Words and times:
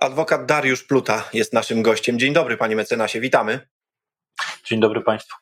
Adwokat 0.00 0.46
Dariusz 0.46 0.84
Pluta 0.84 1.28
jest 1.32 1.52
naszym 1.52 1.82
gościem. 1.82 2.18
Dzień 2.18 2.32
dobry, 2.32 2.56
panie 2.56 2.76
mecenasie, 2.76 3.20
witamy. 3.20 3.68
Dzień 4.64 4.80
dobry 4.80 5.00
państwu. 5.00 5.36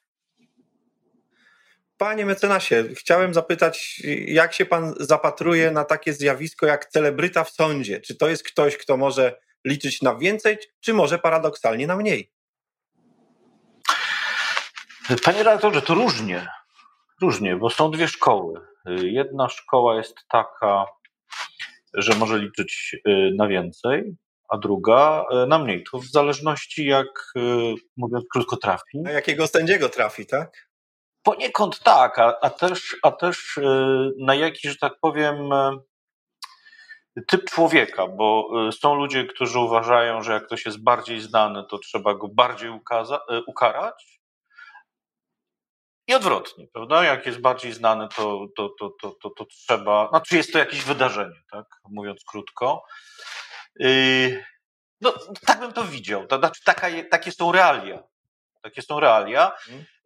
Panie 1.96 2.26
mecenasie, 2.26 2.84
chciałem 2.94 3.34
zapytać, 3.34 4.02
jak 4.26 4.52
się 4.52 4.66
pan 4.66 4.94
zapatruje 5.00 5.70
na 5.70 5.84
takie 5.84 6.12
zjawisko 6.12 6.66
jak 6.66 6.86
celebryta 6.86 7.44
w 7.44 7.50
sądzie? 7.50 8.00
Czy 8.00 8.16
to 8.16 8.28
jest 8.28 8.42
ktoś, 8.42 8.76
kto 8.76 8.96
może 8.96 9.40
liczyć 9.64 10.02
na 10.02 10.14
więcej, 10.14 10.58
czy 10.80 10.94
może 10.94 11.18
paradoksalnie 11.18 11.86
na 11.86 11.96
mniej? 11.96 12.32
Panie 15.24 15.38
redaktorze, 15.38 15.82
to 15.82 15.94
różnie. 15.94 16.46
Różnie, 17.20 17.56
bo 17.56 17.70
są 17.70 17.90
dwie 17.90 18.08
szkoły. 18.08 18.60
Jedna 18.86 19.48
szkoła 19.48 19.96
jest 19.96 20.16
taka, 20.28 20.86
że 21.94 22.14
może 22.14 22.38
liczyć 22.38 22.96
y, 23.08 23.30
na 23.36 23.48
więcej, 23.48 24.16
a 24.52 24.58
druga 24.58 25.24
y, 25.44 25.46
na 25.46 25.58
mniej. 25.58 25.84
To 25.90 25.98
w 25.98 26.06
zależności, 26.06 26.86
jak 26.86 27.06
y, 27.36 27.74
mówiąc 27.96 28.24
krótko, 28.32 28.56
trafi. 28.56 28.98
Na 28.98 29.10
jakiego 29.10 29.46
sędziego 29.46 29.88
trafi, 29.88 30.26
tak? 30.26 30.68
Poniekąd 31.22 31.80
tak, 31.80 32.18
a, 32.18 32.40
a, 32.40 32.50
też, 32.50 32.96
a 33.02 33.10
też 33.10 33.60
na 34.18 34.34
jaki, 34.34 34.68
że 34.68 34.76
tak 34.76 34.92
powiem, 35.00 35.36
typ 37.26 37.50
człowieka, 37.50 38.06
bo 38.06 38.48
są 38.72 38.94
ludzie, 38.94 39.24
którzy 39.24 39.58
uważają, 39.58 40.22
że 40.22 40.32
jak 40.32 40.46
ktoś 40.46 40.66
jest 40.66 40.82
bardziej 40.82 41.20
znany, 41.20 41.64
to 41.70 41.78
trzeba 41.78 42.14
go 42.14 42.28
bardziej 42.28 42.70
ukaza- 42.70 43.42
ukarać, 43.46 44.22
i 46.08 46.14
odwrotnie, 46.14 46.66
prawda? 46.72 47.04
Jak 47.04 47.26
jest 47.26 47.40
bardziej 47.40 47.72
znany, 47.72 48.08
to, 48.16 48.46
to, 48.56 48.68
to, 48.78 48.90
to, 49.02 49.16
to, 49.22 49.30
to 49.30 49.44
trzeba. 49.44 50.08
Znaczy, 50.08 50.36
jest 50.36 50.52
to 50.52 50.58
jakieś 50.58 50.84
wydarzenie, 50.84 51.42
tak? 51.50 51.66
Mówiąc 51.88 52.24
krótko. 52.24 52.84
Yy, 53.76 54.44
no, 55.00 55.14
tak 55.46 55.60
bym 55.60 55.72
to 55.72 55.84
widział. 55.84 56.26
Znaczy, 56.38 56.60
taka, 56.64 56.88
takie 57.10 57.32
są 57.32 57.52
realia. 57.52 58.02
Takie 58.62 58.82
są 58.82 59.00
realia. 59.00 59.52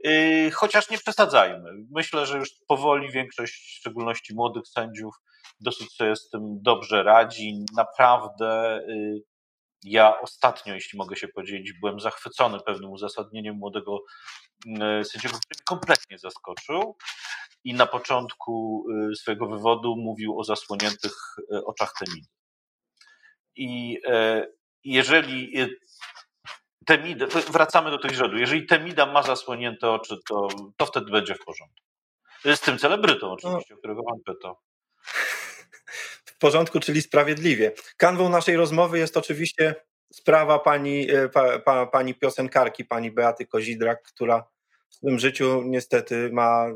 Yy, 0.05 0.51
chociaż 0.51 0.91
nie 0.91 0.99
przesadzajmy. 0.99 1.71
Myślę, 1.91 2.27
że 2.27 2.39
już 2.39 2.49
powoli 2.69 3.13
większość, 3.13 3.55
w 3.55 3.79
szczególności 3.79 4.35
młodych 4.35 4.69
sędziów, 4.69 5.15
dosyć 5.61 5.93
sobie 5.93 6.17
z 6.17 6.29
tym 6.29 6.43
dobrze 6.63 7.03
radzi. 7.03 7.65
Naprawdę 7.77 8.81
yy, 8.89 9.21
ja 9.83 10.21
ostatnio, 10.21 10.75
jeśli 10.75 10.99
mogę 10.99 11.17
się 11.17 11.29
podzielić, 11.29 11.73
byłem 11.81 12.01
zachwycony 12.01 12.59
pewnym 12.67 12.91
uzasadnieniem 12.91 13.57
młodego 13.57 13.99
sędziego, 15.05 15.35
który 15.35 15.55
mnie 15.55 15.65
kompletnie 15.65 16.19
zaskoczył 16.19 16.97
i 17.65 17.75
na 17.75 17.87
początku 17.87 18.85
swojego 19.17 19.47
wywodu 19.47 19.97
mówił 19.97 20.41
o 20.41 20.45
zasłoniętych 20.45 21.13
oczach 21.67 21.93
Temidy. 21.99 22.29
I 23.57 24.01
e, 24.09 24.47
jeżeli 24.85 25.53
Temida, 26.87 27.27
wracamy 27.27 27.91
do 27.91 27.99
tych 27.99 28.13
źródeł, 28.13 28.39
jeżeli 28.39 28.67
Temida 28.67 29.07
ma 29.07 29.23
zasłonięte 29.23 29.91
oczy, 29.91 30.17
to, 30.29 30.49
to 30.77 30.87
wtedy 30.87 31.11
będzie 31.11 31.35
w 31.35 31.45
porządku. 31.45 31.83
Z 32.45 32.61
tym 32.61 32.79
celebrytą 32.79 33.33
oczywiście, 33.33 33.75
no. 33.75 33.77
o 33.77 33.79
którego 33.79 34.03
pan 34.03 34.19
pytał 34.27 34.57
w 36.25 36.39
porządku, 36.39 36.81
czyli 36.81 37.03
sprawiedliwie. 37.03 37.73
Kanwą 37.97 38.29
naszej 38.29 38.57
rozmowy 38.57 38.99
jest 38.99 39.17
oczywiście 39.17 39.75
sprawa 40.13 40.59
pani, 40.59 41.11
e, 41.11 41.29
pa, 41.29 41.59
pa, 41.59 41.87
pani 41.87 42.15
piosenkarki, 42.15 42.85
pani 42.85 43.11
Beaty 43.11 43.47
Kozidrak, 43.47 44.03
która 44.03 44.45
w 44.89 44.95
swoim 44.95 45.19
życiu 45.19 45.63
niestety 45.65 46.31
ma 46.33 46.67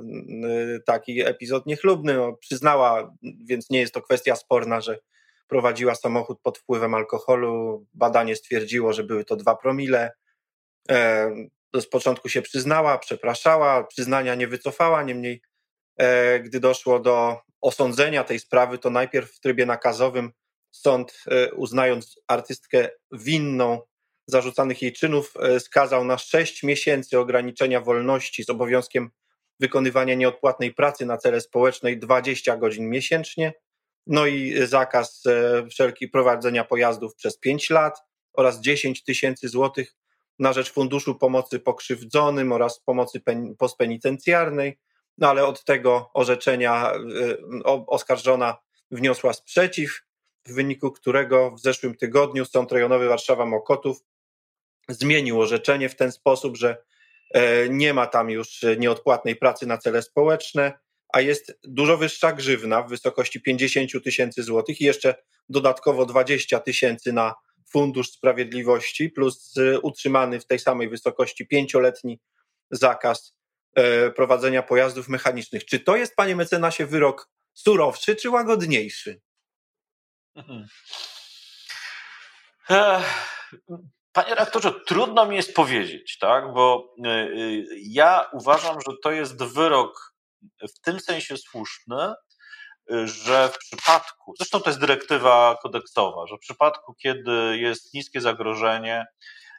taki 0.87 1.21
epizod 1.27 1.67
niechlubny. 1.67 2.15
No, 2.15 2.33
przyznała, 2.33 3.15
więc 3.23 3.71
nie 3.71 3.81
jest 3.81 3.95
to 3.95 4.03
kwestia 4.03 4.37
sporna, 4.37 4.81
że 4.81 4.99
prowadziła 5.51 5.95
samochód 5.95 6.41
pod 6.43 6.59
wpływem 6.59 6.95
alkoholu. 6.95 7.87
Badanie 7.95 8.37
stwierdziło, 8.37 8.93
że 8.93 9.05
były 9.05 9.25
to 9.25 9.37
dwa 9.37 9.57
promile. 9.57 10.13
E, 10.91 11.31
z 11.81 11.87
początku 11.87 12.29
się 12.29 12.43
przyznała, 12.43 12.99
przepraszała, 12.99 13.85
przyznania 13.85 14.35
nie 14.35 14.49
wycofała, 14.49 15.03
niemniej 15.03 15.43
e, 15.97 16.41
gdy 16.41 16.61
doszło 16.61 17.01
do 17.01 17.39
osądzenia 17.61 18.25
tej 18.25 18.39
sprawy, 18.39 18.79
to 18.79 18.91
najpierw 18.91 19.33
w 19.33 19.41
trybie 19.41 19.67
nakazowym 19.67 20.33
sąd, 20.71 21.25
e, 21.27 21.53
uznając 21.53 22.21
artystkę 22.29 22.89
winną 23.13 23.81
zarzucanych 24.27 24.83
jej 24.83 24.93
czynów, 24.93 25.35
skazał 25.59 26.05
na 26.05 26.19
6 26.19 26.63
miesięcy 26.63 27.19
ograniczenia 27.19 27.81
wolności 27.81 28.45
z 28.45 28.51
obowiązkiem 28.51 29.11
wykonywania 29.61 30.15
nieodpłatnej 30.15 30.75
pracy 30.75 31.07
na 31.07 31.19
cele 31.19 31.41
społeczne 31.41 31.97
20 31.97 32.57
godzin 32.57 32.91
miesięcznie, 32.91 33.53
no 34.11 34.27
i 34.27 34.67
zakaz 34.67 35.27
e, 35.27 35.67
wszelkich 35.67 36.11
prowadzenia 36.11 36.65
pojazdów 36.65 37.15
przez 37.15 37.39
5 37.39 37.71
lat 37.71 38.03
oraz 38.33 38.61
10 38.61 39.05
tysięcy 39.05 39.49
złotych 39.49 39.95
na 40.39 40.53
rzecz 40.53 40.73
Funduszu 40.73 41.15
Pomocy 41.15 41.61
Pokrzywdzonym 41.61 42.53
oraz 42.53 42.81
pomocy 42.81 43.23
postpenitencjarnej. 43.59 44.79
No 45.19 45.31
ale 45.31 45.47
od 45.47 45.65
tego 45.65 46.11
orzeczenia 46.15 46.93
y, 46.95 47.65
oskarżona 47.87 48.57
wniosła 48.91 49.33
sprzeciw, 49.33 50.03
w 50.47 50.55
wyniku 50.55 50.91
którego 50.91 51.51
w 51.51 51.61
zeszłym 51.61 51.95
tygodniu 51.95 52.45
Sąd 52.45 52.73
Rejonowy 52.73 53.09
Warszawa-Mokotów 53.09 53.95
zmienił 54.89 55.41
orzeczenie 55.41 55.89
w 55.89 55.97
ten 55.97 56.13
sposób, 56.13 56.57
że 56.57 56.83
e, 57.35 57.69
nie 57.69 57.95
ma 57.95 58.07
tam 58.07 58.31
już 58.31 58.65
nieodpłatnej 58.79 59.37
pracy 59.37 59.67
na 59.67 59.79
cele 59.79 60.03
społeczne, 60.03 60.79
a 61.13 61.21
jest 61.21 61.59
dużo 61.65 61.97
wyższa 61.97 62.33
grzywna 62.33 62.83
w 62.83 62.89
wysokości 62.89 63.43
50 63.43 64.05
tysięcy 64.05 64.43
złotych 64.43 64.81
i 64.81 64.85
jeszcze 64.85 65.15
dodatkowo 65.49 66.07
20 66.07 66.61
tysięcy 66.61 67.13
na 67.13 67.35
Fundusz 67.71 68.11
Sprawiedliwości, 68.11 69.11
plus 69.11 69.57
y, 69.57 69.81
utrzymany 69.81 70.41
w 70.41 70.47
tej 70.47 70.59
samej 70.59 70.89
wysokości 70.89 71.47
pięcioletni 71.47 72.21
zakaz 72.71 73.35
E, 73.75 74.11
prowadzenia 74.11 74.63
pojazdów 74.63 75.09
mechanicznych. 75.09 75.65
Czy 75.65 75.81
to 75.81 75.97
jest, 75.97 76.17
panie 76.17 76.37
mecenasie, 76.37 76.87
wyrok 76.87 77.31
surowszy 77.53 78.17
czy 78.17 78.31
łagodniejszy? 78.31 79.21
Mhm. 80.35 80.67
Panie 84.13 84.35
rektorze, 84.35 84.73
trudno 84.87 85.27
mi 85.27 85.37
jest 85.37 85.55
powiedzieć, 85.55 86.19
tak? 86.19 86.53
bo 86.53 86.95
e, 87.05 87.09
e, 87.09 87.29
ja 87.77 88.31
uważam, 88.33 88.79
że 88.89 88.97
to 89.03 89.11
jest 89.11 89.45
wyrok 89.45 90.10
w 90.77 90.81
tym 90.81 91.01
sensie 91.01 91.37
słuszny, 91.37 92.15
że 93.05 93.49
w 93.49 93.59
przypadku, 93.59 94.35
zresztą 94.39 94.61
to 94.61 94.71
jest 94.71 94.81
dyrektywa 94.81 95.59
kodeksowa, 95.63 96.27
że 96.27 96.37
w 96.37 96.41
przypadku, 96.41 96.95
kiedy 96.95 97.59
jest 97.59 97.95
niskie 97.95 98.21
zagrożenie, 98.21 99.07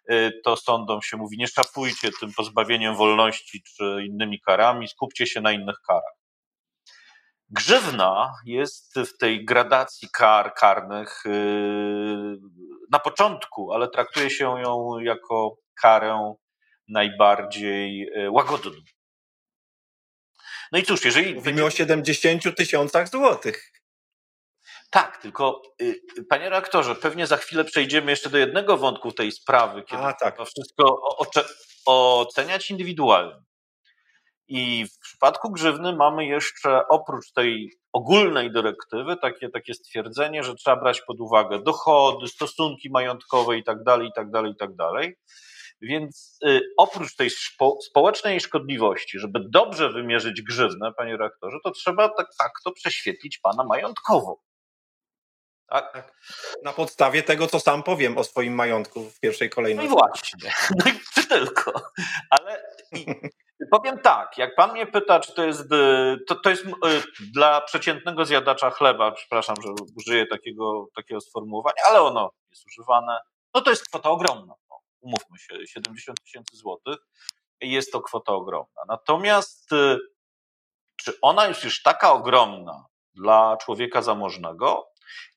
Y, 0.10 0.42
to 0.44 0.56
sądom 0.58 1.02
się 1.02 1.18
mówi, 1.18 1.38
nie 1.38 1.48
szafujcie 1.48 2.10
tym 2.20 2.34
pozbawieniem 2.34 2.96
wolności 2.96 3.64
czy 3.64 4.06
innymi 4.10 4.40
karami, 4.40 4.88
skupcie 4.88 5.28
się 5.28 5.42
na 5.42 5.52
innych 5.52 5.78
karach. 5.88 6.14
Grzywna 7.50 8.32
jest 8.46 9.00
w 9.00 9.18
tej 9.18 9.46
gradacji 9.46 10.08
kar 10.14 10.54
karnych 10.54 11.26
y, 11.26 11.30
na 12.92 13.00
początku, 13.00 13.74
ale 13.74 13.88
traktuje 13.90 14.30
się 14.30 14.44
ją 14.44 15.00
jako 15.00 15.58
karę 15.82 16.34
najbardziej 16.88 18.08
y, 18.18 18.32
łagodną. 18.32 18.72
No 20.72 20.80
i 20.80 20.84
cóż, 20.84 21.06
jeżeli. 21.06 21.36
Mówimy 21.36 21.66
o 21.66 21.70
70 21.70 22.56
tysiącach 22.58 23.10
złotych. 23.10 23.72
Tak, 24.90 25.18
tylko 25.18 25.62
y, 25.82 26.02
panie 26.30 26.50
reaktorze, 26.50 26.96
pewnie 26.96 27.28
za 27.28 27.38
chwilę 27.38 27.64
przejdziemy 27.64 28.12
jeszcze 28.12 28.30
do 28.30 28.38
jednego 28.38 28.78
wątku 28.78 29.12
tej 29.12 29.32
sprawy, 29.32 29.84
kiedy 29.84 30.04
A, 30.04 30.14
tak. 30.14 30.38
to 30.38 30.46
wszystko 30.46 31.02
oceniać 31.86 32.72
indywidualnie. 32.72 33.51
I 34.54 34.86
w 34.86 35.00
przypadku 35.00 35.52
grzywny 35.52 35.96
mamy 35.96 36.26
jeszcze 36.26 36.88
oprócz 36.88 37.32
tej 37.32 37.72
ogólnej 37.94 38.52
dyrektywy 38.52 39.18
takie, 39.18 39.50
takie 39.50 39.74
stwierdzenie, 39.74 40.44
że 40.44 40.56
trzeba 40.56 40.76
brać 40.76 41.02
pod 41.02 41.20
uwagę 41.20 41.64
dochody, 41.64 42.28
stosunki 42.28 42.90
majątkowe 42.90 43.58
i 43.58 43.64
tak 43.64 43.84
dalej, 43.84 44.08
i 44.08 44.14
tak 44.16 44.32
dalej, 44.32 44.52
i 44.52 44.56
tak 44.56 44.76
dalej. 44.76 45.16
Więc 45.82 46.40
y, 46.48 46.62
oprócz 46.78 47.16
tej 47.16 47.30
spo, 47.30 47.78
społecznej 47.82 48.40
szkodliwości, 48.40 49.20
żeby 49.20 49.40
dobrze 49.50 49.90
wymierzyć 49.90 50.42
grzywnę, 50.42 50.92
panie 50.98 51.18
reaktorze, 51.18 51.58
to 51.64 51.72
trzeba 51.72 52.10
tak 52.10 52.28
fakto 52.42 52.72
prześwietlić 52.72 53.40
pana 53.40 53.64
majątkowo. 53.64 54.42
Tak? 55.70 55.94
tak? 55.94 56.14
Na 56.64 56.74
podstawie 56.74 57.24
tego, 57.24 57.48
co 57.48 57.60
sam 57.60 57.84
powiem 57.84 58.18
o 58.18 58.24
swoim 58.24 58.56
majątku 58.56 59.04
w 59.04 59.20
pierwszej 59.20 59.50
kolejności. 59.50 59.90
No 59.90 59.96
i 59.96 60.00
właśnie. 60.00 60.52
No 60.86 60.92
i 60.92 61.28
tylko. 61.28 61.82
Ale 62.30 62.64
powiem 63.72 64.00
tak, 64.00 64.38
jak 64.38 64.56
pan 64.56 64.72
mnie 64.72 64.88
pyta, 64.88 65.20
czy 65.20 65.34
to 65.34 65.44
jest, 65.44 65.70
to, 66.28 66.36
to 66.36 66.50
jest 66.50 66.66
dla 67.34 67.62
przeciętnego 67.62 68.26
zjadacza 68.26 68.70
chleba, 68.70 69.12
przepraszam, 69.12 69.56
że 69.64 69.70
użyję 69.98 70.28
takiego, 70.28 70.88
takiego 70.96 71.22
sformułowania, 71.22 71.84
ale 71.90 72.02
ono 72.02 72.32
jest 72.50 72.66
używane, 72.66 73.20
no 73.54 73.62
to 73.62 73.70
jest 73.70 73.88
kwota 73.88 74.10
ogromna. 74.10 74.54
No, 74.70 74.80
umówmy 75.02 75.40
się, 75.40 75.68
70 75.68 76.22
tysięcy 76.22 76.58
złotych 76.58 76.98
jest 77.62 77.92
to 77.92 78.02
kwota 78.02 78.34
ogromna. 78.34 78.82
Natomiast 78.88 79.74
y, 79.74 79.98
czy 80.96 81.14
ona 81.22 81.48
jest 81.48 81.64
już 81.64 81.82
taka 81.82 82.12
ogromna 82.12 82.86
dla 83.14 83.58
człowieka 83.58 84.02
zamożnego? 84.02 84.92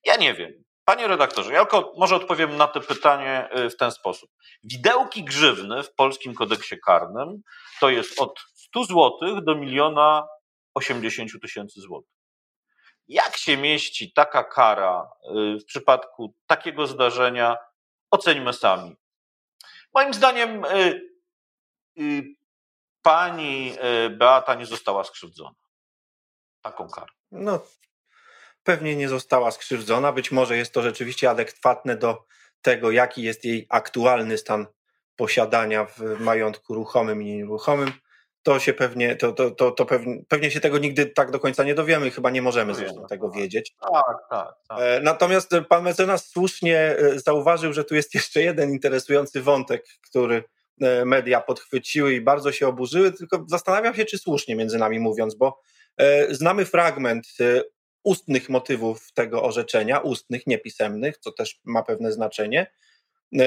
Ja 0.04 0.16
nie 0.16 0.34
wiem. 0.34 0.64
Panie 0.84 1.06
redaktorze, 1.06 1.52
ja 1.52 1.66
tylko 1.66 1.92
może 1.96 2.16
odpowiem 2.16 2.56
na 2.56 2.68
to 2.68 2.80
pytanie 2.80 3.48
y, 3.58 3.70
w 3.70 3.76
ten 3.76 3.90
sposób. 3.90 4.30
Widełki 4.64 5.24
grzywny 5.24 5.82
w 5.82 5.94
polskim 5.94 6.34
kodeksie 6.34 6.80
karnym 6.86 7.42
to 7.80 7.90
jest 7.90 8.20
od 8.20 8.40
100 8.54 8.84
zł 8.84 9.40
do 9.42 9.54
miliona 9.54 10.26
80 10.74 11.30
tysięcy 11.42 11.80
złotych. 11.80 12.14
Jak 13.08 13.36
się 13.36 13.56
mieści 13.56 14.12
taka 14.12 14.44
kara 14.44 15.10
y, 15.56 15.58
w 15.60 15.64
przypadku 15.64 16.34
takiego 16.46 16.86
zdarzenia, 16.86 17.56
oceńmy 18.10 18.52
sami. 18.52 18.96
Moim 19.94 20.14
zdaniem 20.14 20.64
y, 20.64 21.14
pani 23.02 23.76
Beata 24.10 24.54
nie 24.54 24.66
została 24.66 25.04
skrzywdzona 25.04 25.54
taką 26.62 26.88
karą. 26.88 27.12
No, 27.30 27.60
pewnie 28.64 28.96
nie 28.96 29.08
została 29.08 29.50
skrzywdzona. 29.50 30.12
Być 30.12 30.32
może 30.32 30.56
jest 30.56 30.72
to 30.72 30.82
rzeczywiście 30.82 31.30
adekwatne 31.30 31.96
do 31.96 32.24
tego, 32.62 32.90
jaki 32.90 33.22
jest 33.22 33.44
jej 33.44 33.66
aktualny 33.68 34.38
stan 34.38 34.66
posiadania 35.16 35.84
w 35.84 36.20
majątku 36.20 36.74
ruchomym 36.74 37.22
i 37.22 37.36
nieruchomym. 37.36 37.92
To 38.42 38.58
się 38.58 38.72
pewnie, 38.72 39.16
to, 39.16 39.32
to, 39.32 39.50
to, 39.50 39.70
to 39.70 39.86
pewnie, 39.86 40.22
pewnie 40.28 40.50
się 40.50 40.60
tego 40.60 40.78
nigdy 40.78 41.06
tak 41.06 41.30
do 41.30 41.40
końca 41.40 41.64
nie 41.64 41.74
dowiemy, 41.74 42.10
chyba 42.10 42.30
nie 42.30 42.42
możemy 42.42 42.74
zresztą 42.74 43.06
tego 43.06 43.28
tak. 43.28 43.38
wiedzieć. 43.38 43.74
Tak, 43.92 44.16
tak, 44.30 44.48
tak. 44.68 44.78
E, 44.80 45.00
natomiast 45.00 45.50
pan 45.68 45.84
mecenas 45.84 46.28
słusznie 46.28 46.78
e, 46.78 47.18
zauważył, 47.18 47.72
że 47.72 47.84
tu 47.84 47.94
jest 47.94 48.14
jeszcze 48.14 48.42
jeden 48.42 48.70
interesujący 48.70 49.42
wątek, 49.42 49.86
który 50.10 50.44
e, 50.80 51.04
media 51.04 51.40
podchwyciły 51.40 52.14
i 52.14 52.20
bardzo 52.20 52.52
się 52.52 52.68
oburzyły, 52.68 53.12
tylko 53.12 53.44
zastanawiam 53.48 53.94
się, 53.94 54.04
czy 54.04 54.18
słusznie 54.18 54.56
między 54.56 54.78
nami 54.78 55.00
mówiąc, 55.00 55.34
bo 55.34 55.60
znamy 56.30 56.64
fragment 56.64 57.26
ustnych 58.04 58.48
motywów 58.48 59.12
tego 59.12 59.42
orzeczenia, 59.42 59.98
ustnych, 59.98 60.46
niepisemnych, 60.46 61.18
co 61.18 61.32
też 61.32 61.60
ma 61.64 61.82
pewne 61.82 62.12
znaczenie, 62.12 62.66
e, 63.38 63.46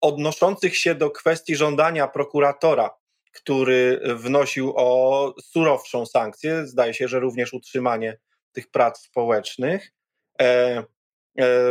odnoszących 0.00 0.76
się 0.76 0.94
do 0.94 1.10
kwestii 1.10 1.56
żądania 1.56 2.08
prokuratora, 2.08 2.90
który 3.32 4.00
wnosił 4.16 4.72
o 4.76 5.34
surowszą 5.42 6.06
sankcję, 6.06 6.66
zdaje 6.66 6.94
się, 6.94 7.08
że 7.08 7.20
również 7.20 7.52
utrzymanie 7.52 8.18
tych 8.52 8.70
prac 8.70 9.00
społecznych 9.00 9.92
e, 10.40 10.44
e, 10.44 10.84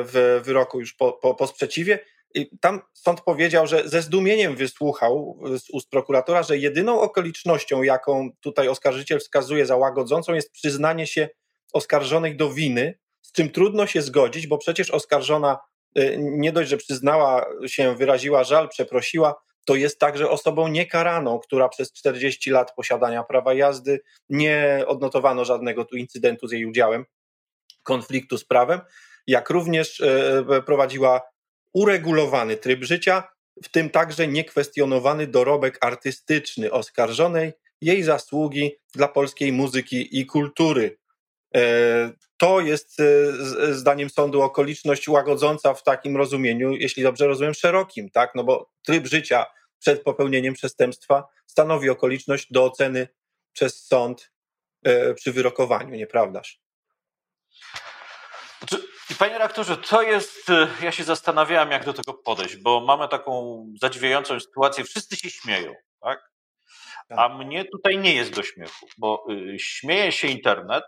w 0.04 0.42
wyroku 0.44 0.80
już 0.80 0.94
po, 0.94 1.14
po, 1.14 1.36
po 1.36 1.48
sprzeciwie. 1.48 2.00
I 2.34 2.58
tam 2.60 2.82
sąd 2.94 3.22
powiedział, 3.22 3.68
że 3.68 3.90
ze 3.90 4.02
zdumieniem 4.02 4.56
wysłuchał 4.56 5.40
z 5.58 5.70
ust 5.70 5.90
prokuratora, 5.90 6.44
że 6.44 6.58
jedyną 6.58 7.02
okolicznością, 7.02 7.84
jaką 7.84 8.30
tutaj 8.42 8.68
oskarżyciel 8.68 9.20
wskazuje 9.20 9.66
za 9.66 9.78
łagodzącą, 9.78 10.34
jest 10.34 10.52
przyznanie 10.52 11.08
się 11.08 11.30
oskarżonej 11.74 12.36
do 12.36 12.54
winy, 12.54 13.00
z 13.22 13.32
czym 13.32 13.50
trudno 13.50 13.88
się 13.88 14.02
zgodzić, 14.02 14.48
bo 14.48 14.58
przecież 14.58 14.92
oskarżona 14.92 15.60
y, 15.98 16.18
nie 16.20 16.52
dość, 16.52 16.70
że 16.70 16.78
przyznała 16.78 17.46
się, 17.68 17.96
wyraziła 17.96 18.44
żal, 18.44 18.70
przeprosiła, 18.70 19.36
to 19.66 19.76
jest 19.76 20.00
także 20.00 20.30
osobą 20.30 20.68
niekaraną, 20.68 21.40
która 21.40 21.70
przez 21.70 21.94
40 21.94 22.50
lat 22.52 22.76
posiadania 22.76 23.24
prawa 23.24 23.54
jazdy 23.54 24.00
nie 24.30 24.84
odnotowano 24.88 25.46
żadnego 25.46 25.86
tu 25.86 25.96
incydentu 25.96 26.48
z 26.48 26.52
jej 26.52 26.66
udziałem, 26.66 27.06
konfliktu 27.84 28.38
z 28.38 28.46
prawem, 28.46 28.82
jak 29.28 29.50
również 29.50 30.00
y, 30.00 30.64
prowadziła 30.66 31.22
uregulowany 31.74 32.58
tryb 32.58 32.84
życia, 32.84 33.24
w 33.64 33.70
tym 33.70 33.90
także 33.90 34.28
niekwestionowany 34.28 35.28
dorobek 35.28 35.78
artystyczny 35.82 36.72
oskarżonej, 36.72 37.54
jej 37.82 38.04
zasługi 38.04 38.72
dla 38.96 39.08
polskiej 39.08 39.52
muzyki 39.52 40.20
i 40.20 40.26
kultury. 40.26 40.98
E, 41.56 41.62
to 42.38 42.62
jest 42.62 43.00
e, 43.00 43.74
zdaniem 43.74 44.10
sądu 44.10 44.42
okoliczność 44.42 45.08
łagodząca 45.08 45.74
w 45.74 45.84
takim 45.84 46.18
rozumieniu, 46.18 46.72
jeśli 46.72 47.04
dobrze 47.04 47.28
rozumiem, 47.28 47.54
szerokim, 47.54 48.10
tak? 48.10 48.36
No 48.36 48.44
bo 48.44 48.72
tryb 48.86 49.08
życia 49.08 49.46
przed 49.80 50.04
popełnieniem 50.04 50.54
przestępstwa 50.54 51.28
stanowi 51.46 51.90
okoliczność 51.90 52.48
do 52.52 52.64
oceny 52.64 53.08
przez 53.54 53.86
sąd 53.86 54.32
e, 54.84 55.14
przy 55.14 55.32
wyrokowaniu, 55.32 55.96
nieprawdaż? 55.96 56.62
Znaczy, 58.60 58.88
panie 59.20 59.38
rektorze, 59.38 59.78
to 59.78 60.02
jest, 60.02 60.48
ja 60.84 60.92
się 60.92 61.04
zastanawiałem, 61.04 61.72
jak 61.72 61.86
do 61.86 61.94
tego 61.94 62.14
podejść, 62.14 62.56
bo 62.56 62.82
mamy 62.82 63.08
taką 63.08 63.66
zadziwiającą 63.82 64.40
sytuację, 64.40 64.84
wszyscy 64.84 65.16
się 65.16 65.30
śmieją, 65.30 65.74
tak? 66.02 66.32
tak. 67.08 67.20
A 67.20 67.30
mnie 67.30 67.66
tutaj 67.66 67.98
nie 67.98 68.16
jest 68.16 68.32
do 68.32 68.44
śmiechu, 68.44 68.88
bo 68.98 69.26
y, 69.32 69.60
śmieje 69.60 70.12
się 70.12 70.28
internet, 70.28 70.84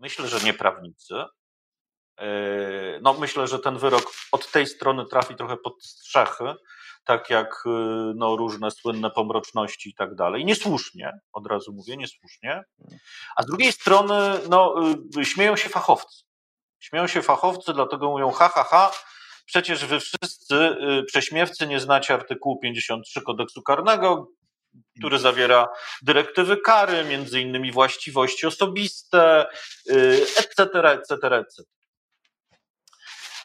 Myślę, 0.00 0.28
że 0.28 0.40
nie 0.40 0.54
prawnicy. 0.54 1.14
E, 2.18 2.28
no, 3.02 3.14
myślę, 3.14 3.48
że 3.48 3.58
ten 3.58 3.78
wyrok 3.78 4.12
od 4.32 4.50
tej 4.50 4.66
strony 4.66 5.06
trafi 5.06 5.34
trochę 5.34 5.56
pod 5.56 5.84
strzechy, 5.84 6.54
tak 7.04 7.30
jak 7.30 7.62
e, 7.66 7.70
no, 8.16 8.36
różne 8.36 8.70
słynne 8.70 9.10
pomroczności 9.10 9.90
i 9.90 9.94
tak 9.94 10.14
dalej. 10.14 10.44
Niesłusznie, 10.44 11.12
od 11.32 11.46
razu 11.46 11.72
mówię, 11.72 11.96
niesłusznie. 11.96 12.62
A 13.36 13.42
z 13.42 13.46
drugiej 13.46 13.72
strony, 13.72 14.40
no, 14.48 14.74
e, 15.18 15.24
śmieją 15.24 15.56
się 15.56 15.68
fachowcy. 15.68 16.24
Śmieją 16.78 17.06
się 17.06 17.22
fachowcy, 17.22 17.72
dlatego 17.72 18.10
mówią, 18.10 18.30
ha, 18.30 18.48
ha, 18.48 18.64
ha, 18.64 18.92
przecież 19.46 19.86
wy 19.86 20.00
wszyscy 20.00 20.76
prześmiewcy 21.06 21.66
nie 21.66 21.80
znacie 21.80 22.14
artykułu 22.14 22.58
53 22.58 23.22
kodeksu 23.22 23.62
karnego, 23.62 24.28
który 24.98 25.18
zawiera 25.18 25.68
dyrektywy 26.02 26.56
kary, 26.56 27.04
między 27.04 27.40
innymi 27.40 27.72
właściwości 27.72 28.46
osobiste, 28.46 29.46
etc., 30.38 30.64
etc., 30.90 31.14
etc. 31.36 31.62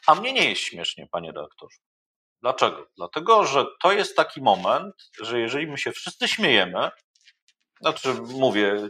A 0.06 0.14
mnie 0.14 0.32
nie 0.32 0.50
jest 0.50 0.62
śmiesznie, 0.62 1.06
panie 1.10 1.32
redaktorze. 1.32 1.78
Dlaczego? 2.42 2.86
Dlatego, 2.96 3.44
że 3.44 3.66
to 3.82 3.92
jest 3.92 4.16
taki 4.16 4.42
moment, 4.42 4.94
że 5.20 5.40
jeżeli 5.40 5.66
my 5.66 5.78
się 5.78 5.92
wszyscy 5.92 6.28
śmiejemy, 6.28 6.90
znaczy 7.80 8.14
mówię, 8.14 8.88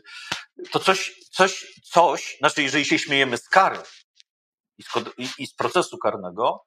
to 0.70 0.80
coś, 0.80 1.14
coś, 1.30 1.80
coś, 1.84 2.36
znaczy 2.38 2.62
jeżeli 2.62 2.84
się 2.84 2.98
śmiejemy 2.98 3.38
z 3.38 3.48
kary 3.48 3.78
i 4.78 4.82
z, 4.82 4.88
i, 5.38 5.46
z 5.46 5.54
procesu 5.54 5.98
karnego, 5.98 6.66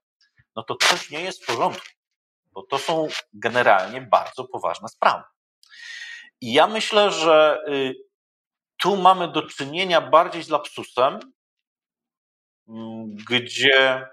no 0.56 0.64
to 0.64 0.76
coś 0.76 1.10
nie 1.10 1.22
jest 1.22 1.44
w 1.44 1.46
porządku, 1.46 1.88
bo 2.52 2.64
to 2.64 2.78
są 2.80 3.08
generalnie 3.34 4.02
bardzo 4.02 4.44
poważne 4.44 4.90
sprawy. 4.90 5.24
I 6.42 6.54
ja 6.54 6.68
myślę, 6.68 7.12
że 7.12 7.60
y, 7.68 7.96
tu 8.78 8.98
mamy 8.98 9.28
do 9.28 9.42
czynienia 9.42 10.02
bardziej 10.02 10.44
z 10.44 10.50
lapsusem, 10.50 11.20
mm, 12.68 13.16
gdzie 13.30 14.08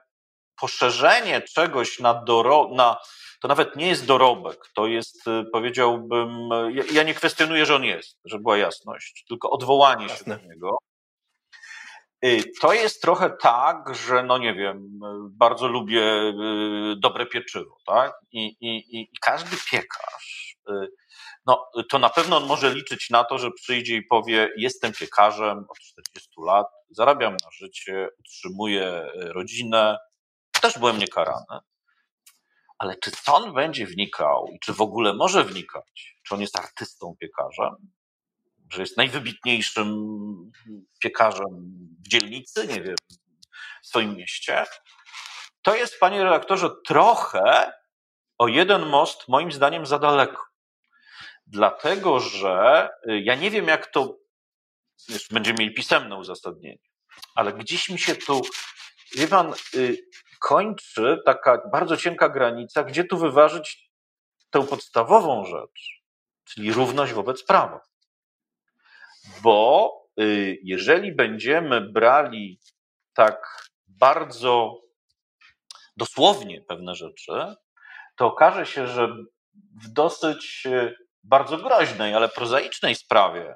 poszerzenie 0.60 1.42
czegoś 1.42 1.98
na, 1.98 2.14
doro, 2.14 2.70
na 2.74 2.96
to 3.40 3.49
nawet 3.49 3.76
nie 3.76 3.88
jest 3.88 4.06
dorobek, 4.06 4.68
to 4.75 4.87
jest, 4.87 5.28
y, 5.28 5.44
powiedziałbym, 5.52 6.30
ja, 6.70 6.85
ja 6.92 7.02
nie 7.02 7.14
kwestionuję, 7.14 7.66
że 7.66 7.76
on 7.76 7.85
jest, 7.85 8.18
żeby 8.25 8.42
była 8.42 8.58
jasność, 8.58 9.25
tylko 9.28 9.50
odwołanie 9.50 10.06
Jasne. 10.06 10.35
się 10.35 10.42
do 10.42 10.49
niego. 10.49 10.78
Y, 12.25 12.42
to 12.61 12.73
jest 12.73 13.02
trochę 13.02 13.30
tak, 13.40 13.94
że 13.94 14.23
no 14.23 14.38
nie 14.38 14.54
wiem, 14.54 15.00
bardzo 15.30 15.68
lubię 15.68 16.02
dobre 16.96 17.26
pieczywo, 17.26 17.76
tak? 17.87 18.12
I, 18.32 18.46
i, 18.61 19.00
i 19.00 19.08
każdy 19.20 19.56
piekarz 19.70 20.56
no 21.46 21.70
to 21.90 21.98
na 21.98 22.10
pewno 22.10 22.36
on 22.36 22.46
może 22.46 22.74
liczyć 22.74 23.10
na 23.10 23.24
to, 23.24 23.38
że 23.38 23.50
przyjdzie 23.50 23.96
i 23.96 24.02
powie: 24.02 24.50
Jestem 24.56 24.92
piekarzem 24.92 25.58
od 25.68 25.78
40 25.78 26.30
lat, 26.46 26.66
zarabiam 26.90 27.32
na 27.32 27.50
życie, 27.50 28.08
utrzymuję 28.20 28.84
e, 28.84 29.10
rodzinę, 29.14 29.98
też 30.60 30.78
byłem 30.78 30.98
niekarany. 30.98 31.60
Ale 32.78 32.96
czy 32.96 33.10
on 33.26 33.54
będzie 33.54 33.86
wnikał 33.86 34.46
i 34.54 34.58
czy 34.58 34.72
w 34.72 34.80
ogóle 34.80 35.14
może 35.14 35.44
wnikać, 35.44 36.16
czy 36.22 36.34
on 36.34 36.40
jest 36.40 36.58
artystą 36.58 37.14
piekarzem, 37.20 37.74
że 38.72 38.80
jest 38.80 38.96
najwybitniejszym 38.96 40.06
piekarzem 41.02 41.46
w 42.04 42.08
dzielnicy, 42.08 42.66
nie 42.66 42.82
wiem, 42.82 42.96
w 43.82 43.86
swoim 43.86 44.16
mieście? 44.16 44.64
To 45.62 45.76
jest, 45.76 46.00
panie 46.00 46.24
redaktorze, 46.24 46.70
trochę 46.86 47.72
o 48.38 48.48
jeden 48.48 48.86
most, 48.86 49.28
moim 49.28 49.52
zdaniem, 49.52 49.86
za 49.86 49.98
daleko 49.98 50.55
dlatego 51.46 52.20
że 52.20 52.88
y, 53.08 53.20
ja 53.20 53.34
nie 53.34 53.50
wiem, 53.50 53.68
jak 53.68 53.86
to 53.86 54.18
już 55.08 55.28
będziemy 55.28 55.58
mieli 55.58 55.74
pisemne 55.74 56.16
uzasadnienie, 56.16 56.78
ale 57.34 57.52
gdzieś 57.52 57.90
mi 57.90 57.98
się 57.98 58.14
tu, 58.14 58.42
wie 59.16 59.28
pan, 59.28 59.54
y, 59.74 59.98
kończy 60.40 61.22
taka 61.24 61.68
bardzo 61.72 61.96
cienka 61.96 62.28
granica, 62.28 62.84
gdzie 62.84 63.04
tu 63.04 63.18
wyważyć 63.18 63.90
tę 64.50 64.66
podstawową 64.66 65.44
rzecz, 65.44 66.02
czyli 66.44 66.72
równość 66.72 67.12
wobec 67.12 67.44
prawa. 67.44 67.80
Bo 69.42 69.92
y, 70.20 70.58
jeżeli 70.62 71.12
będziemy 71.12 71.80
brali 71.80 72.60
tak 73.14 73.68
bardzo 73.86 74.80
dosłownie 75.96 76.60
pewne 76.60 76.94
rzeczy, 76.94 77.32
to 78.16 78.26
okaże 78.26 78.66
się, 78.66 78.86
że 78.86 79.08
w 79.82 79.88
dosyć 79.88 80.66
bardzo 81.26 81.59
groźnej, 81.59 82.14
ale 82.14 82.28
prozaicznej 82.28 82.95
sprawie, 82.95 83.54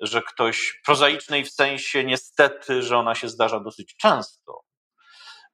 że 0.00 0.22
ktoś, 0.22 0.80
prozaicznej 0.84 1.44
w 1.44 1.50
sensie 1.50 2.04
niestety, 2.04 2.82
że 2.82 2.98
ona 2.98 3.14
się 3.14 3.28
zdarza 3.28 3.60
dosyć 3.60 3.96
często, 3.96 4.62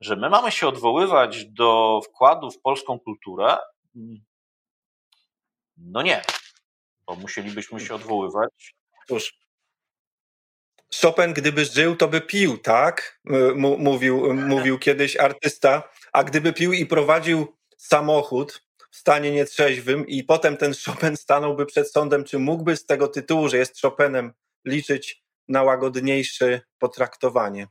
że 0.01 0.17
my 0.17 0.31
mamy 0.31 0.53
się 0.53 0.69
odwoływać 0.69 1.45
do 1.45 2.01
wkładu 2.05 2.51
w 2.51 2.61
polską 2.61 2.99
kulturę? 3.01 3.59
No 5.77 6.03
nie, 6.03 6.23
bo 7.07 7.15
musielibyśmy 7.15 7.81
się 7.81 7.95
odwoływać. 7.95 8.75
Cóż, 9.09 9.33
Chopin, 11.03 11.33
gdyby 11.33 11.65
żył, 11.65 11.97
to 11.97 12.09
by 12.09 12.21
pił, 12.21 12.59
tak? 12.59 13.21
Mówił, 13.79 14.35
mówił 14.55 14.79
kiedyś 14.79 15.17
artysta. 15.17 15.83
A 16.13 16.25
gdyby 16.25 16.53
pił 16.53 16.73
i 16.73 16.87
prowadził 16.87 17.57
samochód 17.77 18.68
w 18.91 18.97
stanie 18.97 19.33
nietrzeźwym, 19.33 20.07
i 20.07 20.25
potem 20.25 20.57
ten 20.57 20.75
Chopin 20.87 21.17
stanąłby 21.17 21.67
przed 21.67 21.93
sądem, 21.93 22.25
czy 22.25 22.39
mógłby 22.39 22.77
z 22.77 22.87
tego 22.87 23.09
tytułu, 23.09 23.49
że 23.49 23.57
jest 23.57 23.83
Chopinem, 23.83 24.33
liczyć 24.65 25.23
na 25.49 25.63
łagodniejsze 25.63 26.61
potraktowanie? 26.79 27.69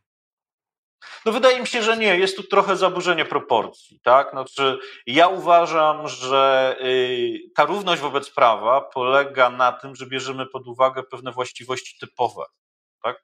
No 1.26 1.32
wydaje 1.32 1.60
mi 1.60 1.68
się, 1.68 1.84
że 1.84 1.98
nie. 1.98 2.18
Jest 2.18 2.38
tu 2.38 2.44
trochę 2.44 2.76
zaburzenie 2.76 3.26
proporcji, 3.26 4.00
tak? 4.04 4.32
Znaczy, 4.32 4.80
ja 5.06 5.28
uważam, 5.28 6.08
że 6.08 6.76
y, 6.82 7.40
ta 7.56 7.66
równość 7.66 8.02
wobec 8.02 8.30
prawa 8.30 8.82
polega 8.82 9.50
na 9.50 9.72
tym, 9.72 9.96
że 9.96 10.06
bierzemy 10.06 10.46
pod 10.46 10.68
uwagę 10.68 11.04
pewne 11.04 11.32
właściwości 11.32 11.98
typowe, 12.00 12.46
tak? 13.04 13.18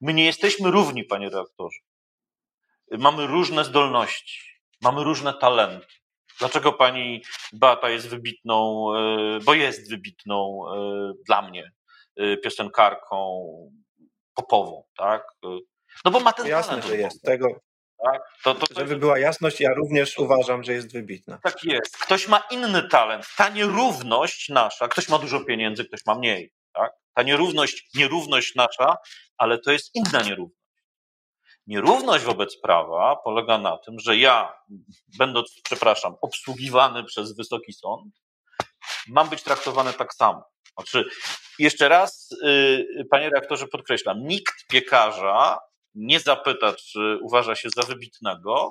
My 0.00 0.14
nie 0.14 0.24
jesteśmy 0.24 0.70
równi, 0.70 1.04
panie 1.04 1.26
redaktorze. 1.26 1.78
Mamy 2.90 3.26
różne 3.26 3.64
zdolności, 3.64 4.40
mamy 4.82 5.04
różne 5.04 5.34
talenty. 5.34 6.03
Dlaczego 6.38 6.72
pani 6.72 7.22
Beata 7.52 7.90
jest 7.90 8.08
wybitną, 8.08 8.88
y, 9.36 9.44
bo 9.44 9.54
jest 9.54 9.90
wybitną 9.90 10.64
y, 10.74 11.12
dla 11.26 11.42
mnie 11.42 11.72
piosenkarką 12.42 13.46
popową, 14.34 14.84
tak? 14.96 15.26
No 16.04 16.10
bo 16.10 16.20
ma 16.20 16.32
ten 16.32 16.46
Jasne, 16.46 16.82
że 16.82 16.96
jest. 16.96 17.22
Tego, 17.22 17.60
tak? 18.04 18.22
to, 18.44 18.54
to, 18.54 18.66
Żeby 18.76 18.96
była 18.96 19.18
jasność, 19.18 19.60
ja 19.60 19.74
również 19.74 20.18
uważam, 20.18 20.64
że 20.64 20.72
jest 20.72 20.92
wybitna. 20.92 21.38
Tak 21.42 21.64
jest. 21.64 21.98
Ktoś 21.98 22.28
ma 22.28 22.42
inny 22.50 22.88
talent. 22.88 23.26
Ta 23.36 23.48
nierówność 23.48 24.48
nasza, 24.48 24.88
ktoś 24.88 25.08
ma 25.08 25.18
dużo 25.18 25.40
pieniędzy, 25.40 25.84
ktoś 25.84 26.06
ma 26.06 26.14
mniej. 26.14 26.52
Tak? 26.72 26.92
Ta 27.14 27.22
nierówność, 27.22 27.88
nierówność 27.94 28.54
nasza, 28.54 28.96
ale 29.38 29.58
to 29.58 29.72
jest 29.72 29.90
inna 29.94 30.22
nierówność. 30.22 30.63
Nierówność 31.66 32.24
wobec 32.24 32.60
prawa 32.60 33.16
polega 33.24 33.58
na 33.58 33.78
tym, 33.78 33.98
że 33.98 34.16
ja, 34.16 34.52
będąc, 35.18 35.60
przepraszam, 35.64 36.14
obsługiwany 36.20 37.04
przez 37.04 37.36
Wysoki 37.36 37.72
Sąd, 37.72 38.14
mam 39.08 39.28
być 39.28 39.42
traktowany 39.42 39.92
tak 39.92 40.14
samo. 40.14 40.44
Znaczy, 40.74 41.04
jeszcze 41.58 41.88
raz, 41.88 42.28
yy, 42.42 43.04
panie 43.10 43.30
reaktorze, 43.30 43.66
podkreślam, 43.66 44.18
nikt 44.26 44.66
piekarza 44.68 45.58
nie 45.94 46.20
zapyta, 46.20 46.72
czy 46.72 47.18
uważa 47.22 47.54
się 47.54 47.68
za 47.76 47.82
wybitnego, 47.82 48.70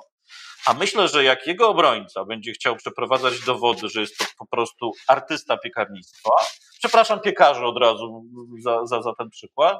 a 0.66 0.74
myślę, 0.74 1.08
że 1.08 1.24
jak 1.24 1.46
jego 1.46 1.68
obrońca 1.68 2.24
będzie 2.24 2.52
chciał 2.52 2.76
przeprowadzać 2.76 3.40
dowody, 3.40 3.88
że 3.88 4.00
jest 4.00 4.18
to 4.18 4.24
po 4.38 4.46
prostu 4.46 4.92
artysta 5.08 5.56
piekarnictwa, 5.56 6.30
przepraszam 6.78 7.20
piekarzy 7.20 7.64
od 7.64 7.78
razu 7.78 8.24
za, 8.60 8.86
za, 8.86 9.02
za 9.02 9.14
ten 9.18 9.30
przykład, 9.30 9.78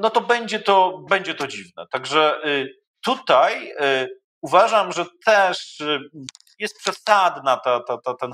no 0.00 0.10
to 0.10 0.20
będzie 0.20 0.60
to, 0.60 0.98
będzie 1.08 1.34
to 1.34 1.46
dziwne. 1.46 1.86
Także 1.90 2.40
y, 2.46 2.68
tutaj 3.04 3.70
y, 3.70 4.08
uważam, 4.40 4.92
że 4.92 5.06
też 5.24 5.80
y, 5.80 6.00
jest 6.58 6.78
przesadna 6.78 7.56
ta, 7.56 7.80
ta, 7.80 7.98
ta, 7.98 8.14
ten, 8.14 8.30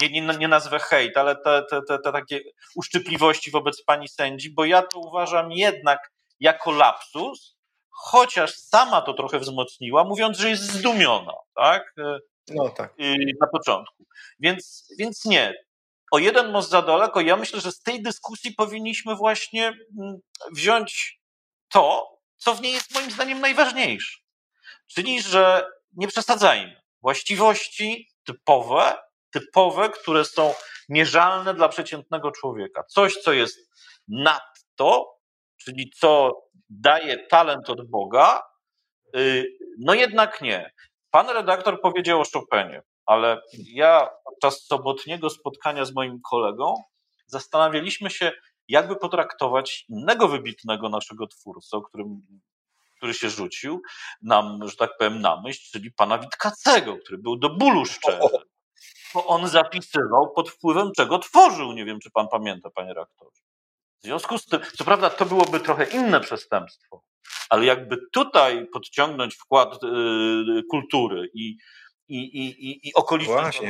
nie, 0.00 0.20
nie, 0.20 0.36
nie 0.38 0.48
nazwę 0.48 0.78
hejt, 0.78 1.16
ale 1.16 1.36
te, 1.36 1.62
te, 1.70 1.80
te, 1.88 1.98
te 1.98 2.12
takie 2.12 2.40
uszczypliwości 2.76 3.50
wobec 3.50 3.84
pani 3.84 4.08
sędzi, 4.08 4.50
bo 4.54 4.64
ja 4.64 4.82
to 4.82 4.98
uważam 4.98 5.52
jednak 5.52 6.12
jako 6.40 6.72
lapsus, 6.72 7.56
chociaż 7.90 8.54
sama 8.54 9.02
to 9.02 9.14
trochę 9.14 9.38
wzmocniła, 9.38 10.04
mówiąc, 10.04 10.38
że 10.38 10.48
jest 10.50 10.62
zdumiona, 10.62 11.32
tak? 11.54 11.94
No 12.48 12.68
tak. 12.68 12.94
Na 13.40 13.46
początku. 13.46 14.04
Więc, 14.38 14.88
więc 14.98 15.24
nie. 15.24 15.54
O 16.12 16.18
jeden 16.18 16.50
most 16.52 16.70
za 16.70 16.82
daleko. 16.82 17.20
Ja 17.20 17.36
myślę, 17.36 17.60
że 17.60 17.72
z 17.72 17.82
tej 17.82 18.02
dyskusji 18.02 18.54
powinniśmy 18.54 19.16
właśnie 19.16 19.66
mm, 19.68 20.16
wziąć 20.50 21.20
to, 21.68 22.18
co 22.36 22.54
w 22.54 22.60
niej 22.60 22.72
jest 22.72 22.94
moim 22.94 23.10
zdaniem 23.10 23.40
najważniejsze. 23.40 24.18
Czyli, 24.94 25.22
że 25.22 25.66
nie 25.92 26.08
przesadzajmy. 26.08 26.82
Właściwości 27.02 28.08
typowe, 28.24 28.98
typowe, 29.30 29.90
które 29.90 30.24
są 30.24 30.54
mierzalne 30.88 31.54
dla 31.54 31.68
przeciętnego 31.68 32.30
człowieka. 32.30 32.84
Coś, 32.88 33.16
co 33.16 33.32
jest 33.32 33.58
nadto, 34.08 35.18
czyli 35.64 35.90
co 35.90 36.32
daje 36.68 37.26
talent 37.26 37.70
od 37.70 37.90
Boga, 37.90 38.42
y, 39.16 39.46
no 39.78 39.94
jednak 39.94 40.40
nie. 40.40 40.72
Pan 41.10 41.30
redaktor 41.30 41.80
powiedział 41.80 42.20
o 42.20 42.24
Chopinie, 42.24 42.82
ale 43.06 43.42
ja 43.52 44.08
podczas 44.24 44.66
sobotniego 44.66 45.30
spotkania 45.30 45.84
z 45.84 45.94
moim 45.94 46.20
kolegą 46.30 46.74
zastanawialiśmy 47.26 48.10
się, 48.10 48.32
jakby 48.68 48.96
potraktować 48.96 49.84
innego 49.88 50.28
wybitnego 50.28 50.88
naszego 50.88 51.26
twórcę, 51.26 51.76
o 51.76 51.82
którym, 51.82 52.22
który 52.96 53.14
się 53.14 53.30
rzucił 53.30 53.82
nam, 54.22 54.68
że 54.68 54.76
tak 54.76 54.90
powiem, 54.98 55.20
na 55.20 55.40
myśl, 55.40 55.62
czyli 55.72 55.92
pana 55.92 56.18
Witkacego, 56.18 56.96
który 56.96 57.18
był 57.18 57.36
do 57.36 57.50
bólu 57.50 57.84
szczery. 57.84 58.18
Bo 59.14 59.26
on 59.26 59.48
zapisywał 59.48 60.32
pod 60.32 60.50
wpływem 60.50 60.90
czego 60.96 61.18
tworzył. 61.18 61.72
Nie 61.72 61.84
wiem, 61.84 62.00
czy 62.00 62.10
pan 62.10 62.28
pamięta, 62.28 62.70
panie 62.70 62.94
rektorze. 62.94 63.42
W 64.02 64.04
związku 64.04 64.38
z 64.38 64.46
tym, 64.46 64.60
co 64.76 64.84
prawda 64.84 65.10
to 65.10 65.26
byłoby 65.26 65.60
trochę 65.60 65.84
inne 65.84 66.20
przestępstwo, 66.20 67.02
ale 67.50 67.64
jakby 67.64 67.98
tutaj 68.12 68.66
podciągnąć 68.72 69.34
wkład 69.34 69.74
y, 69.74 70.62
kultury 70.70 71.30
i, 71.34 71.56
i, 72.18 72.70
i, 72.70 72.88
i 72.88 72.94
okoliczność 72.94 73.60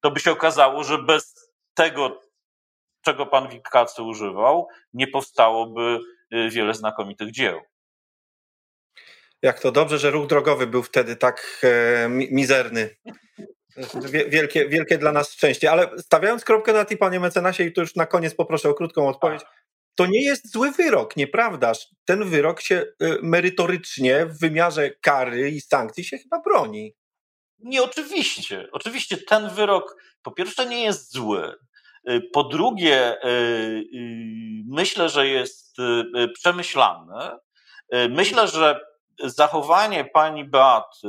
to 0.00 0.10
by 0.10 0.20
się 0.20 0.32
okazało, 0.32 0.84
że 0.84 1.02
bez 1.02 1.50
tego, 1.74 2.20
czego 3.02 3.26
pan 3.26 3.48
Witkacy 3.48 4.02
używał, 4.02 4.68
nie 4.92 5.06
powstałoby 5.06 6.00
y, 6.34 6.50
wiele 6.50 6.74
znakomitych 6.74 7.30
dzieł. 7.30 7.60
Jak 9.42 9.60
to 9.60 9.72
dobrze, 9.72 9.98
że 9.98 10.10
ruch 10.10 10.26
drogowy 10.26 10.66
był 10.66 10.82
wtedy 10.82 11.16
tak 11.16 11.60
e, 11.64 12.08
mizerny. 12.08 12.96
Wielkie, 14.28 14.68
wielkie 14.68 14.98
dla 14.98 15.12
nas 15.12 15.32
szczęście. 15.32 15.70
Ale 15.70 15.90
stawiając 15.98 16.44
kropkę 16.44 16.72
na 16.72 16.84
tej, 16.84 16.96
panie 16.96 17.20
mecenasie, 17.20 17.64
i 17.64 17.72
to 17.72 17.80
już 17.80 17.94
na 17.94 18.06
koniec 18.06 18.34
poproszę 18.34 18.68
o 18.68 18.74
krótką 18.74 19.08
odpowiedź. 19.08 19.42
To 19.94 20.06
nie 20.06 20.24
jest 20.24 20.52
zły 20.52 20.70
wyrok, 20.70 21.16
nieprawdaż? 21.16 21.88
Ten 22.04 22.24
wyrok 22.24 22.60
się 22.60 22.84
y, 23.02 23.18
merytorycznie 23.22 24.26
w 24.26 24.38
wymiarze 24.38 24.90
kary 24.90 25.50
i 25.50 25.60
sankcji 25.60 26.04
się 26.04 26.18
chyba 26.18 26.40
broni. 26.40 26.94
Nie, 27.58 27.82
oczywiście. 27.82 28.68
Oczywiście 28.72 29.16
ten 29.16 29.48
wyrok 29.48 29.96
po 30.22 30.30
pierwsze 30.30 30.66
nie 30.66 30.82
jest 30.82 31.12
zły. 31.12 31.54
Y, 32.10 32.20
po 32.32 32.44
drugie, 32.44 33.24
y, 33.24 33.84
myślę, 34.66 35.08
że 35.08 35.28
jest 35.28 35.76
przemyślany. 36.34 37.30
Myślę, 38.10 38.48
że 38.48 38.80
zachowanie 39.24 40.04
pani 40.04 40.44
Beaty 40.44 41.08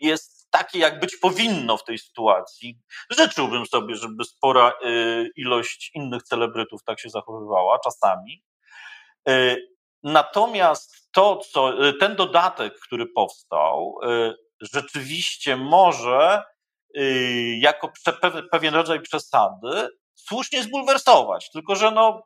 jest 0.00 0.50
takie, 0.50 0.78
jak 0.78 1.00
być 1.00 1.16
powinno 1.16 1.76
w 1.76 1.84
tej 1.84 1.98
sytuacji. 1.98 2.78
Życzyłbym 3.10 3.66
sobie, 3.66 3.96
żeby 3.96 4.24
spora 4.24 4.72
y, 4.86 5.30
ilość 5.36 5.90
innych 5.94 6.22
celebrytów 6.22 6.84
tak 6.84 7.00
się 7.00 7.08
zachowywała 7.08 7.78
czasami. 7.78 8.44
Y, 9.28 9.68
natomiast 10.02 11.08
to, 11.12 11.36
co, 11.36 11.88
y, 11.88 11.92
ten 11.94 12.16
dodatek, 12.16 12.80
który 12.80 13.06
powstał, 13.06 13.94
rzeczywiście 14.72 15.56
może 15.56 16.42
jako 17.60 17.92
pewien 18.50 18.74
rodzaj 18.74 19.00
przesady 19.00 19.88
słusznie 20.14 20.62
zbulwersować. 20.62 21.50
Tylko, 21.50 21.76
że 21.76 21.90
no, 21.90 22.22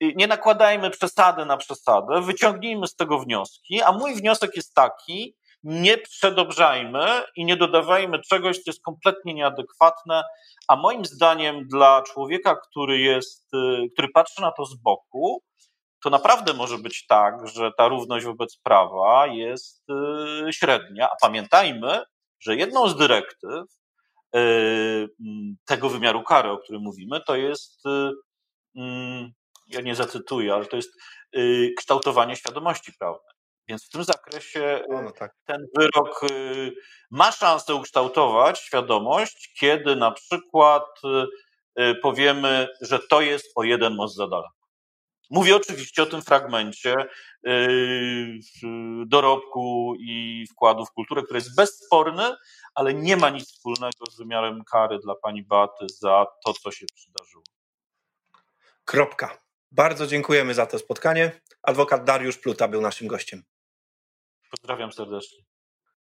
nie 0.00 0.26
nakładajmy 0.26 0.90
przesady 0.90 1.46
na 1.46 1.56
przesadę, 1.56 2.22
wyciągnijmy 2.22 2.86
z 2.86 2.96
tego 2.96 3.18
wnioski, 3.18 3.82
a 3.82 3.92
mój 3.92 4.14
wniosek 4.14 4.56
jest 4.56 4.74
taki, 4.74 5.36
nie 5.62 5.98
przedobrzajmy 5.98 7.22
i 7.36 7.44
nie 7.44 7.56
dodawajmy 7.56 8.20
czegoś, 8.20 8.56
co 8.56 8.62
jest 8.66 8.82
kompletnie 8.82 9.34
nieadekwatne, 9.34 10.22
a 10.68 10.76
moim 10.76 11.04
zdaniem 11.04 11.68
dla 11.68 12.02
człowieka, 12.02 12.56
który 12.56 12.98
jest, 12.98 13.54
y, 13.54 13.88
który 13.92 14.08
patrzy 14.08 14.40
na 14.40 14.52
to 14.52 14.64
z 14.64 14.74
boku, 14.74 15.42
to 16.02 16.10
naprawdę 16.10 16.54
może 16.54 16.78
być 16.78 17.06
tak, 17.06 17.34
że 17.48 17.70
ta 17.76 17.88
równość 17.88 18.26
wobec 18.26 18.56
prawa 18.56 19.26
jest 19.26 19.82
y, 20.48 20.52
średnia, 20.52 21.08
a 21.10 21.16
pamiętajmy, 21.20 22.02
że 22.40 22.56
jedną 22.56 22.88
z 22.88 22.96
dyrektyw 22.96 23.64
y, 24.36 25.08
tego 25.64 25.88
wymiaru 25.88 26.22
kary, 26.22 26.50
o 26.50 26.58
którym 26.58 26.82
mówimy, 26.82 27.20
to 27.26 27.36
jest, 27.36 27.82
mm, 28.76 29.30
ja 29.68 29.80
nie 29.80 29.94
zacytuję, 29.94 30.54
ale 30.54 30.66
to 30.66 30.76
jest 30.76 30.92
kształtowanie 31.76 32.36
świadomości 32.36 32.92
prawnej. 32.98 33.32
Więc 33.68 33.86
w 33.86 33.90
tym 33.90 34.04
zakresie 34.04 34.84
no 34.88 35.10
tak. 35.10 35.32
ten 35.46 35.66
wyrok 35.78 36.22
y, 36.30 36.72
ma 37.10 37.32
szansę 37.32 37.74
ukształtować 37.74 38.60
świadomość, 38.60 39.54
kiedy 39.60 39.96
na 39.96 40.10
przykład 40.10 40.84
y, 41.04 41.82
y, 41.82 41.94
powiemy, 41.94 42.68
że 42.80 42.98
to 42.98 43.20
jest 43.20 43.52
o 43.56 43.64
jeden 43.64 43.94
most 43.94 44.16
za 44.16 44.28
daleko. 44.28 44.61
Mówię 45.32 45.56
oczywiście 45.56 46.02
o 46.02 46.06
tym 46.06 46.22
fragmencie 46.22 46.94
yy, 47.42 48.38
dorobku 49.06 49.94
i 49.98 50.46
wkładu 50.50 50.86
w 50.86 50.90
kulturę, 50.90 51.22
który 51.22 51.38
jest 51.38 51.56
bezsporny, 51.56 52.36
ale 52.74 52.94
nie 52.94 53.16
ma 53.16 53.30
nic 53.30 53.52
wspólnego 53.52 54.06
z 54.10 54.18
wymiarem 54.18 54.64
kary 54.64 54.98
dla 54.98 55.14
pani 55.14 55.42
Beaty 55.42 55.86
za 55.88 56.26
to, 56.44 56.52
co 56.52 56.70
się 56.70 56.86
przydarzyło. 56.94 57.44
Kropka. 58.84 59.38
Bardzo 59.70 60.06
dziękujemy 60.06 60.54
za 60.54 60.66
to 60.66 60.78
spotkanie. 60.78 61.40
Adwokat 61.62 62.04
Dariusz 62.04 62.38
Pluta 62.38 62.68
był 62.68 62.80
naszym 62.80 63.08
gościem. 63.08 63.42
Pozdrawiam 64.50 64.92
serdecznie. 64.92 65.51